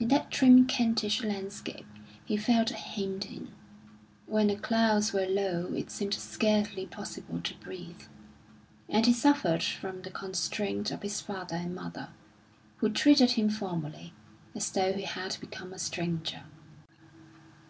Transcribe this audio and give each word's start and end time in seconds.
In 0.00 0.08
that 0.08 0.30
trim 0.30 0.66
Kentish 0.66 1.22
landscape 1.22 1.84
he 2.24 2.38
felt 2.38 2.70
hemmed 2.70 3.26
in; 3.26 3.52
when 4.24 4.46
the 4.46 4.56
clouds 4.56 5.12
were 5.12 5.26
low 5.26 5.74
it 5.74 5.90
seemed 5.90 6.14
scarcely 6.14 6.86
possible 6.86 7.38
to 7.42 7.54
breathe; 7.58 8.04
and 8.88 9.04
he 9.04 9.12
suffered 9.12 9.62
from 9.62 10.00
the 10.00 10.10
constraint 10.10 10.90
of 10.90 11.02
his 11.02 11.20
father 11.20 11.56
and 11.56 11.74
mother, 11.74 12.08
who 12.78 12.88
treated 12.88 13.32
him 13.32 13.50
formally, 13.50 14.14
as 14.54 14.70
though 14.70 14.94
he 14.94 15.02
had 15.02 15.36
become 15.38 15.74
a 15.74 15.78
stranger. 15.78 16.44